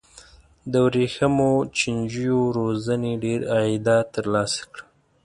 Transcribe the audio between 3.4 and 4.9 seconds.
عایدات ترلاسه کړل.